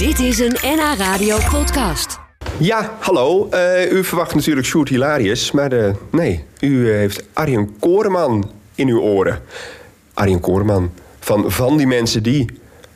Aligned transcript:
Dit 0.00 0.18
is 0.18 0.38
een 0.38 0.56
NH 0.62 0.98
Radio 0.98 1.36
podcast. 1.50 2.18
Ja, 2.58 2.96
hallo. 3.00 3.48
Eh, 3.48 3.92
u 3.92 4.04
verwacht 4.04 4.34
natuurlijk 4.34 4.66
Sjoerd 4.66 4.88
Hilarius, 4.88 5.50
maar 5.50 5.72
eh, 5.72 5.94
nee, 6.10 6.44
u 6.60 6.90
eh, 6.90 6.96
heeft 6.96 7.24
Arjen 7.32 7.76
Koreman 7.78 8.50
in 8.74 8.88
uw 8.88 9.00
oren. 9.00 9.40
Arjen 10.14 10.40
Koreman 10.40 10.90
van 11.18 11.50
Van 11.50 11.76
die 11.76 11.86
Mensen 11.86 12.22
Die. 12.22 12.46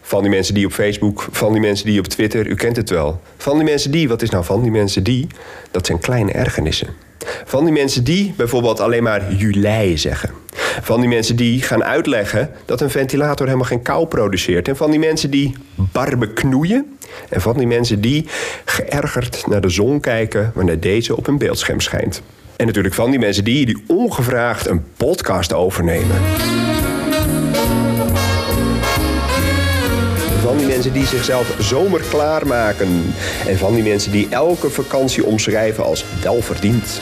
Van 0.00 0.22
die 0.22 0.30
mensen 0.30 0.54
die 0.54 0.66
op 0.66 0.72
Facebook, 0.72 1.28
van 1.30 1.52
die 1.52 1.60
mensen 1.60 1.86
die 1.86 1.98
op 1.98 2.06
Twitter, 2.06 2.46
u 2.46 2.54
kent 2.54 2.76
het 2.76 2.90
wel. 2.90 3.20
Van 3.36 3.54
die 3.54 3.64
mensen 3.64 3.90
die, 3.90 4.08
wat 4.08 4.22
is 4.22 4.30
nou 4.30 4.44
van 4.44 4.62
die 4.62 4.70
mensen 4.70 5.02
die? 5.02 5.26
Dat 5.70 5.86
zijn 5.86 5.98
kleine 5.98 6.32
ergernissen. 6.32 6.88
Van 7.44 7.64
die 7.64 7.72
mensen 7.72 8.04
die 8.04 8.34
bijvoorbeeld 8.36 8.80
alleen 8.80 9.02
maar 9.02 9.32
jullie 9.32 9.96
zeggen. 9.96 10.30
Van 10.82 11.00
die 11.00 11.08
mensen 11.08 11.36
die 11.36 11.62
gaan 11.62 11.84
uitleggen 11.84 12.50
dat 12.64 12.80
een 12.80 12.90
ventilator 12.90 13.46
helemaal 13.46 13.68
geen 13.68 13.82
kou 13.82 14.06
produceert. 14.06 14.68
En 14.68 14.76
van 14.76 14.90
die 14.90 15.00
mensen 15.00 15.30
die 15.30 15.54
barbe 15.74 16.32
knoeien. 16.32 16.98
En 17.28 17.40
van 17.40 17.58
die 17.58 17.66
mensen 17.66 18.00
die 18.00 18.26
geërgerd 18.64 19.46
naar 19.46 19.60
de 19.60 19.68
zon 19.68 20.00
kijken 20.00 20.52
wanneer 20.54 20.80
deze 20.80 21.16
op 21.16 21.26
een 21.26 21.38
beeldscherm 21.38 21.80
schijnt. 21.80 22.22
En 22.56 22.66
natuurlijk 22.66 22.94
van 22.94 23.10
die 23.10 23.18
mensen 23.18 23.44
die, 23.44 23.66
die 23.66 23.84
ongevraagd 23.86 24.68
een 24.68 24.84
podcast 24.96 25.52
overnemen. 25.52 26.16
Van 30.42 30.56
die 30.56 30.66
mensen 30.66 30.92
die 30.92 31.06
zichzelf 31.06 31.54
zomer 31.58 32.00
klaarmaken. 32.10 33.14
En 33.46 33.58
van 33.58 33.74
die 33.74 33.82
mensen 33.82 34.12
die 34.12 34.26
elke 34.30 34.70
vakantie 34.70 35.24
omschrijven 35.24 35.84
als 35.84 36.04
welverdiend. 36.22 37.00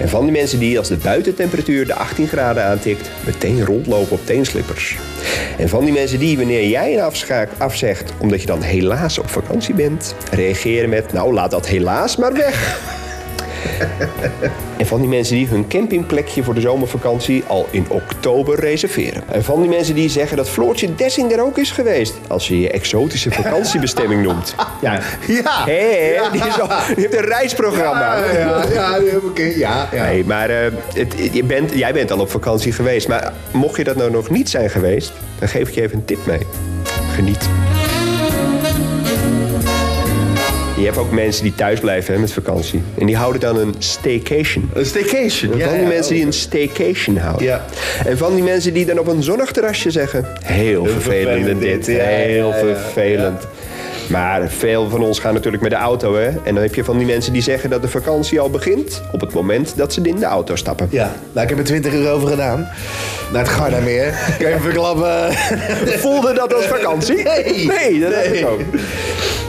En 0.00 0.08
van 0.08 0.22
die 0.22 0.32
mensen 0.32 0.58
die 0.58 0.78
als 0.78 0.88
de 0.88 0.96
buitentemperatuur 0.96 1.86
de 1.86 1.94
18 1.94 2.28
graden 2.28 2.64
aantikt, 2.64 3.10
meteen 3.26 3.64
rondlopen 3.64 4.12
op 4.12 4.26
teenslippers. 4.26 4.96
En 5.58 5.68
van 5.68 5.84
die 5.84 5.92
mensen 5.92 6.18
die 6.18 6.36
wanneer 6.36 6.68
jij 6.68 6.94
een 6.94 7.00
afspraak 7.00 7.48
afzegt 7.58 8.12
omdat 8.18 8.40
je 8.40 8.46
dan 8.46 8.62
helaas 8.62 9.18
op 9.18 9.28
vakantie 9.28 9.74
bent, 9.74 10.14
reageren 10.30 10.88
met 10.88 11.12
nou 11.12 11.32
laat 11.32 11.50
dat 11.50 11.66
helaas 11.66 12.16
maar 12.16 12.32
weg. 12.32 13.02
En 14.76 14.86
van 14.86 15.00
die 15.00 15.08
mensen 15.08 15.36
die 15.36 15.46
hun 15.48 15.68
campingplekje 15.68 16.42
voor 16.42 16.54
de 16.54 16.60
zomervakantie 16.60 17.44
al 17.46 17.68
in 17.70 17.86
oktober 17.88 18.60
reserveren. 18.60 19.22
En 19.30 19.44
van 19.44 19.60
die 19.60 19.70
mensen 19.70 19.94
die 19.94 20.08
zeggen 20.08 20.36
dat 20.36 20.48
Floortje 20.48 20.94
Dessing 20.94 21.32
er 21.32 21.44
ook 21.44 21.58
is 21.58 21.70
geweest. 21.70 22.14
Als 22.28 22.48
je 22.48 22.60
je 22.60 22.70
exotische 22.70 23.30
vakantiebestemming 23.30 24.22
noemt. 24.26 24.54
Ja, 24.80 25.00
Ja. 25.26 25.64
Hé, 25.64 26.16
die, 26.32 26.46
is 26.46 26.60
al, 26.60 26.68
die 26.68 26.94
heeft 26.96 27.16
een 27.16 27.24
reisprogramma. 27.24 28.18
Ja, 28.18 28.32
ja, 28.32 28.64
ja, 28.72 28.96
ja, 28.96 29.16
oké, 29.24 29.42
ja, 29.42 29.88
ja. 29.92 30.04
Nee, 30.04 30.24
maar 30.24 30.50
eh, 30.50 30.72
het, 30.94 31.14
je 31.32 31.44
bent, 31.44 31.72
jij 31.74 31.92
bent 31.92 32.10
al 32.10 32.18
op 32.20 32.30
vakantie 32.30 32.72
geweest. 32.72 33.08
Maar 33.08 33.32
mocht 33.52 33.76
je 33.76 33.84
dat 33.84 33.96
nou 33.96 34.10
nog 34.10 34.30
niet 34.30 34.48
zijn 34.50 34.70
geweest, 34.70 35.12
dan 35.38 35.48
geef 35.48 35.68
ik 35.68 35.74
je 35.74 35.82
even 35.82 35.98
een 35.98 36.04
tip 36.04 36.26
mee. 36.26 36.40
Geniet. 37.14 37.48
Je 40.76 40.84
hebt 40.84 40.96
ook 40.96 41.10
mensen 41.10 41.42
die 41.42 41.54
thuis 41.54 41.80
blijven 41.80 42.14
hè, 42.14 42.20
met 42.20 42.32
vakantie. 42.32 42.82
En 42.98 43.06
die 43.06 43.16
houden 43.16 43.40
dan 43.40 43.58
een 43.58 43.74
staycation. 43.78 44.70
Een 44.72 44.86
staycation. 44.86 45.50
van 45.50 45.58
Ja, 45.58 45.72
die 45.72 45.80
ja, 45.80 45.88
mensen 45.88 46.14
die 46.14 46.24
een 46.24 46.32
staycation 46.32 47.16
houden. 47.16 47.44
Ja. 47.44 47.64
En 48.06 48.18
van 48.18 48.34
die 48.34 48.44
mensen 48.44 48.74
die 48.74 48.86
dan 48.86 48.98
op 48.98 49.06
een 49.06 49.22
zonnig 49.22 49.50
terrasje 49.50 49.90
zeggen... 49.90 50.26
Heel 50.44 50.86
vervelend 50.86 51.60
dit, 51.60 51.86
ja, 51.86 52.02
heel 52.04 52.52
vervelend. 52.52 53.42
Maar 54.06 54.50
veel 54.50 54.88
van 54.88 55.02
ons 55.02 55.18
gaan 55.18 55.34
natuurlijk 55.34 55.62
met 55.62 55.72
de 55.72 55.76
auto, 55.76 56.14
hè. 56.14 56.26
En 56.26 56.54
dan 56.54 56.56
heb 56.62 56.74
je 56.74 56.84
van 56.84 56.98
die 56.98 57.06
mensen 57.06 57.32
die 57.32 57.42
zeggen 57.42 57.70
dat 57.70 57.82
de 57.82 57.88
vakantie 57.88 58.40
al 58.40 58.50
begint... 58.50 59.02
op 59.12 59.20
het 59.20 59.32
moment 59.32 59.72
dat 59.76 59.92
ze 59.92 60.00
in 60.02 60.16
de 60.16 60.24
auto 60.24 60.56
stappen. 60.56 60.88
Ja, 60.90 61.14
nou, 61.32 61.42
ik 61.44 61.48
heb 61.48 61.58
er 61.58 61.64
20 61.64 61.92
euro 61.92 62.14
over 62.14 62.28
gedaan. 62.28 62.68
Naar 63.32 63.42
het 63.42 63.50
Gardameer. 63.52 64.14
Je 64.38 64.54
even 64.54 64.72
klappen? 64.72 65.32
Voelde 65.98 66.32
dat 66.32 66.54
als 66.54 66.64
vakantie? 66.64 67.22
Nee. 67.22 67.66
Nee, 67.66 68.00
dat 68.00 68.10
Nee. 68.10 68.38
ik 68.38 68.46
ook. 68.46 68.60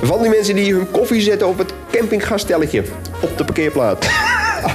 Van 0.06 0.22
die 0.22 0.30
mensen 0.30 0.56
die 0.56 0.74
hun 0.74 0.92
koffie 0.92 1.22
zetten 1.22 1.48
op 1.48 1.58
het 1.58 1.74
campinggastelletje. 1.92 2.84
Op 3.20 3.38
de 3.38 3.46
parkeerplaats. 3.46 4.08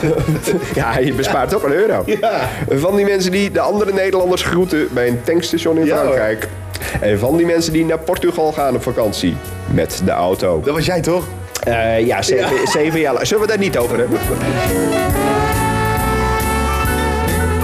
ja, 0.74 0.98
je 0.98 1.12
bespaart 1.12 1.54
ook 1.54 1.62
een 1.62 1.72
euro. 1.72 2.02
Ja. 2.06 2.48
Van 2.70 2.96
die 2.96 3.04
mensen 3.04 3.30
die 3.30 3.50
de 3.50 3.60
andere 3.60 3.92
Nederlanders 3.92 4.42
groeten 4.42 4.88
bij 4.92 5.08
een 5.08 5.20
tankstation 5.24 5.78
in 5.78 5.84
Ja, 5.84 5.94
hoor. 5.94 6.02
Frankrijk. 6.02 6.48
En 7.00 7.18
van 7.18 7.36
die 7.36 7.46
mensen 7.46 7.72
die 7.72 7.84
naar 7.84 7.98
Portugal 7.98 8.52
gaan 8.52 8.74
op 8.74 8.82
vakantie. 8.82 9.36
Met 9.74 10.00
de 10.04 10.10
auto. 10.10 10.60
Dat 10.64 10.74
was 10.74 10.86
jij 10.86 11.00
toch? 11.00 11.24
Eh, 11.60 12.06
ja, 12.06 12.22
zeven, 12.22 12.68
zeven 12.68 13.00
jaar 13.00 13.14
lang. 13.14 13.26
Zullen 13.26 13.42
we 13.42 13.48
daar 13.48 13.58
niet 13.58 13.78
over 13.78 13.98
hebben? 13.98 14.18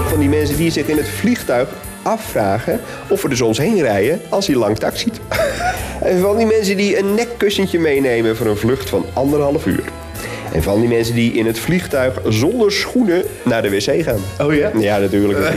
Van 0.09 0.19
die 0.19 0.29
mensen 0.29 0.57
die 0.57 0.71
zich 0.71 0.87
in 0.87 0.97
het 0.97 1.07
vliegtuig 1.07 1.69
afvragen 2.01 2.79
of 3.09 3.21
we 3.21 3.29
er 3.29 3.37
soms 3.37 3.57
heen 3.57 3.81
rijden 3.81 4.21
als 4.29 4.47
hij 4.47 4.55
lang 4.55 4.77
tak 4.77 4.97
ziet. 4.97 5.19
En 6.01 6.19
van 6.19 6.37
die 6.37 6.45
mensen 6.45 6.77
die 6.77 6.97
een 6.97 7.13
nekkussentje 7.13 7.79
meenemen 7.79 8.35
voor 8.35 8.45
een 8.45 8.57
vlucht 8.57 8.89
van 8.89 9.05
anderhalf 9.13 9.65
uur. 9.65 9.83
En 10.53 10.63
van 10.63 10.79
die 10.79 10.89
mensen 10.89 11.15
die 11.15 11.33
in 11.33 11.45
het 11.45 11.59
vliegtuig 11.59 12.21
zonder 12.27 12.71
schoenen 12.71 13.23
naar 13.43 13.61
de 13.61 13.69
wc 13.69 14.03
gaan. 14.03 14.19
Oh 14.47 14.53
ja? 14.53 14.71
Ja, 14.79 14.97
natuurlijk. 14.97 15.39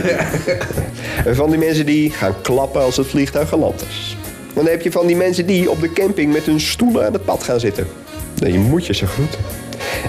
En 1.25 1.35
van 1.35 1.49
die 1.49 1.59
mensen 1.59 1.85
die 1.85 2.11
gaan 2.11 2.35
klappen 2.41 2.81
als 2.81 2.97
het 2.97 3.07
vliegtuig 3.07 3.49
geland 3.49 3.85
is. 3.89 4.17
Dan 4.53 4.67
heb 4.67 4.81
je 4.81 4.91
van 4.91 5.07
die 5.07 5.15
mensen 5.15 5.45
die 5.45 5.69
op 5.69 5.81
de 5.81 5.93
camping 5.93 6.33
met 6.33 6.43
hun 6.43 6.59
stoelen 6.59 7.05
aan 7.05 7.13
het 7.13 7.25
pad 7.25 7.43
gaan 7.43 7.59
zitten. 7.59 7.87
Nee, 8.39 8.51
je 8.51 8.59
moet 8.59 8.85
je 8.85 8.93
ze 8.93 9.05
groeten. 9.07 9.39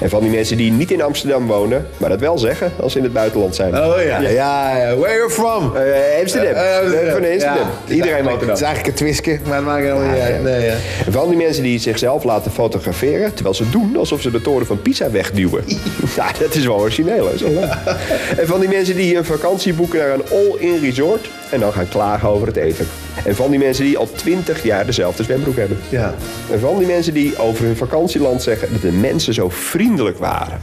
En 0.01 0.09
van 0.11 0.21
die 0.21 0.31
mensen 0.31 0.57
die 0.57 0.73
niet 0.73 0.91
in 0.91 1.03
Amsterdam 1.03 1.47
wonen, 1.47 1.87
maar 1.97 2.09
dat 2.09 2.21
wel 2.21 2.39
zeggen 2.39 2.73
als 2.81 2.93
ze 2.93 2.99
in 2.99 3.05
het 3.05 3.13
buitenland 3.13 3.55
zijn. 3.55 3.75
Oh 3.77 4.03
ja. 4.05 4.21
Ja, 4.21 4.29
ja. 4.77 4.97
Where 4.97 5.17
you 5.17 5.31
from? 5.31 5.77
Eh, 5.77 6.21
Amsterdam. 6.21 6.53
Eh, 6.53 7.13
van 7.13 7.25
Amsterdam. 7.25 7.69
Ja. 7.87 7.95
Iedereen 7.95 8.25
er 8.27 8.31
Het 8.31 8.41
dan. 8.41 8.51
is 8.51 8.61
eigenlijk 8.61 8.87
een 8.87 9.05
twiske, 9.05 9.39
maar 9.47 9.57
het 9.57 9.65
maakt 9.65 9.83
helemaal 9.83 10.11
niet 10.13 10.21
uit. 10.21 10.43
Nee, 10.43 10.65
ja. 10.65 10.75
En 11.07 11.13
van 11.13 11.29
die 11.29 11.37
mensen 11.39 11.63
die 11.63 11.79
zichzelf 11.79 12.25
laten 12.25 12.51
fotograferen, 12.51 13.35
terwijl 13.35 13.55
ze 13.55 13.71
doen 13.71 13.97
alsof 13.97 14.21
ze 14.21 14.31
de 14.31 14.43
toren 14.43 14.67
van 14.67 14.83
Pisa 14.83 15.11
wegduwen. 15.11 15.65
ja, 16.17 16.27
dat 16.39 16.55
is 16.55 16.65
wel 16.67 16.79
origineel, 16.79 17.29
hè? 17.29 17.39
Zo 17.39 17.47
en 18.41 18.47
van 18.47 18.61
die 18.61 18.69
mensen 18.69 18.97
die 18.97 19.17
een 19.17 19.25
vakantie 19.25 19.75
boeken 19.75 19.99
naar 19.99 20.11
een 20.15 20.25
all-in 20.31 20.79
resort 20.83 21.29
en 21.51 21.61
dan 21.61 21.73
gaan 21.73 21.89
klagen 21.89 22.29
over 22.29 22.47
het 22.47 22.57
eten. 22.57 22.87
En 23.25 23.37
van 23.37 23.51
die 23.51 23.59
mensen 23.59 23.85
die 23.85 23.99
al 23.99 24.09
twintig 24.13 24.63
jaar 24.63 24.87
dezelfde 24.87 25.23
zwembroek 25.23 25.57
hebben. 25.57 25.79
Ja. 25.89 26.15
En 26.53 26.61
van 26.61 26.79
die 26.79 26.87
mensen 26.87 27.15
die 27.15 27.39
over 27.39 27.65
hun 27.65 27.77
vakantieland 27.77 28.43
zeggen 28.43 28.69
dat 28.73 28.81
de 28.83 28.93
mensen 28.93 29.35
zo 29.35 29.49
vriendelijk 29.49 30.19
waren. 30.19 30.61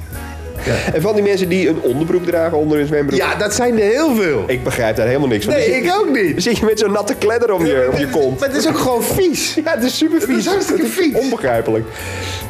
En 0.94 1.02
van 1.02 1.14
die 1.16 1.24
mensen 1.24 1.50
die 1.50 1.70
een 1.70 1.82
onderbroek 1.82 2.26
dragen 2.26 2.58
onder 2.58 2.78
hun 2.78 2.88
zwembroek. 2.88 3.20
ja, 3.20 3.36
dat 3.36 3.54
zijn 3.54 3.80
er 3.80 3.86
heel 3.86 4.16
veel. 4.16 4.44
Ik 4.48 4.64
begrijp 4.64 4.96
daar 4.96 5.08
helemaal 5.08 5.28
niks 5.28 5.46
van. 5.46 5.54
Nee, 5.54 5.82
ik 5.82 5.94
ook 5.94 6.10
niet. 6.16 6.32
Dan 6.32 6.42
zit 6.42 6.58
je 6.58 6.66
met 6.66 6.80
zo'n 6.80 6.92
natte 6.92 7.16
kledder 7.16 7.54
om 7.54 7.66
je, 7.66 7.90
om 7.92 8.00
je 8.00 8.08
kont. 8.08 8.40
Maar 8.40 8.50
het 8.50 8.58
is 8.58 8.68
ook 8.68 8.78
gewoon 8.78 9.04
vies. 9.04 9.54
Ja, 9.64 9.72
het 9.74 9.84
is 9.84 9.98
super 9.98 10.22
vies. 10.22 10.38
is 10.38 10.46
hartstikke 10.46 10.82
Het 10.82 10.92
vies. 10.92 11.14
Onbegrijpelijk. 11.14 11.86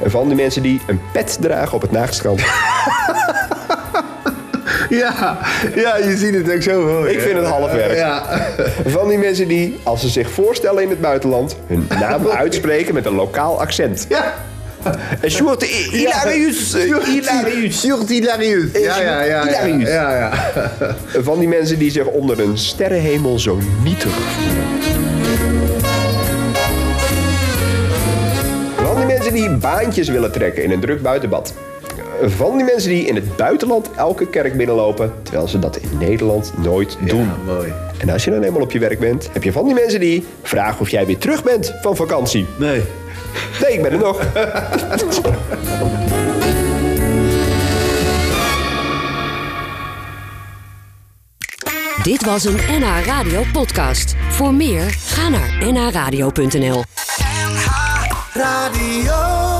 En 0.03 0.11
van 0.11 0.27
die 0.27 0.35
mensen 0.35 0.61
die 0.61 0.81
een 0.87 0.99
pet 1.11 1.37
dragen 1.41 1.73
op 1.75 1.81
het 1.81 1.91
nachtstrand. 1.91 2.41
Ja, 4.89 5.37
ja, 5.75 5.97
je 5.97 6.17
ziet 6.17 6.33
het 6.35 6.53
ook 6.55 6.61
zo 6.61 6.87
voor 6.87 7.07
je. 7.09 7.13
Ik 7.13 7.19
vind 7.21 7.37
het 7.37 7.45
half 7.47 7.71
werk. 7.71 7.95
Ja. 7.97 8.23
Van 8.87 9.07
die 9.07 9.17
mensen 9.17 9.47
die, 9.47 9.77
als 9.83 10.01
ze 10.01 10.09
zich 10.09 10.29
voorstellen 10.29 10.83
in 10.83 10.89
het 10.89 11.01
buitenland, 11.01 11.55
hun 11.67 11.87
naam 11.99 12.27
uitspreken 12.43 12.93
met 12.93 13.05
een 13.05 13.15
lokaal 13.15 13.59
accent. 13.61 14.05
Ja. 14.09 14.33
En 15.21 15.31
Sjoerd, 15.31 15.63
I- 15.63 15.87
Hilarius. 15.91 16.73
eh, 16.73 16.95
Hilarius. 17.05 17.79
Sjoerd 17.79 18.09
Hilarius. 18.09 18.63
Ja, 18.73 19.01
ja, 19.01 19.21
ja. 19.21 19.43
Hilarius. 19.45 19.89
Ja, 19.89 20.15
ja. 20.17 20.31
Van 21.21 21.39
die 21.39 21.47
mensen 21.47 21.79
die 21.79 21.91
zich 21.91 22.05
onder 22.05 22.39
een 22.39 22.57
sterrenhemel 22.57 23.39
zo 23.39 23.57
nietig 23.83 24.11
voelen. 24.11 24.67
Van 28.85 28.95
die 28.95 29.05
mensen 29.05 29.33
die 29.33 29.49
baantjes 29.49 30.07
willen 30.09 30.31
trekken 30.31 30.63
in 30.63 30.71
een 30.71 30.79
druk 30.79 31.01
buitenbad. 31.01 31.53
Van 32.21 32.57
die 32.57 32.65
mensen 32.65 32.89
die 32.89 33.05
in 33.05 33.15
het 33.15 33.35
buitenland 33.35 33.89
elke 33.95 34.27
kerk 34.27 34.57
binnenlopen, 34.57 35.13
terwijl 35.23 35.47
ze 35.47 35.59
dat 35.59 35.77
in 35.77 35.97
Nederland 35.97 36.53
nooit 36.63 36.97
doen. 37.05 37.19
Ja, 37.19 37.53
mooi. 37.53 37.73
En 37.97 38.09
als 38.09 38.23
je 38.23 38.31
dan 38.31 38.43
eenmaal 38.43 38.61
op 38.61 38.71
je 38.71 38.79
werk 38.79 38.99
bent, 38.99 39.29
heb 39.33 39.43
je 39.43 39.51
van 39.51 39.65
die 39.65 39.73
mensen 39.73 39.99
die 39.99 40.25
vragen 40.41 40.81
of 40.81 40.89
jij 40.89 41.05
weer 41.05 41.17
terug 41.17 41.43
bent 41.43 41.73
van 41.81 41.95
vakantie. 41.95 42.45
Nee. 42.57 42.81
Nee, 43.61 43.73
ik 43.73 43.81
ben 43.81 43.91
er 43.91 43.97
nog. 43.97 44.21
Dit 52.03 52.25
was 52.25 52.43
een 52.43 52.59
NH 52.69 53.05
Radio 53.05 53.43
podcast. 53.53 54.15
Voor 54.29 54.53
meer, 54.53 54.81
ga 54.89 55.29
naar 55.29 55.71
nhradio.nl. 55.71 56.83
NH 57.19 57.67
Radio. 58.33 59.58